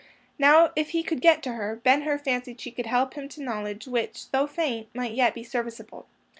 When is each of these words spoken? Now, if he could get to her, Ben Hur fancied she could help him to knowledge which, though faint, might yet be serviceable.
Now, 0.39 0.71
if 0.75 0.89
he 0.97 1.03
could 1.03 1.21
get 1.21 1.43
to 1.43 1.51
her, 1.51 1.75
Ben 1.75 2.01
Hur 2.01 2.17
fancied 2.17 2.59
she 2.59 2.71
could 2.71 2.87
help 2.87 3.13
him 3.13 3.29
to 3.29 3.43
knowledge 3.43 3.85
which, 3.87 4.31
though 4.31 4.47
faint, 4.47 4.87
might 4.95 5.13
yet 5.13 5.35
be 5.35 5.43
serviceable. 5.43 6.07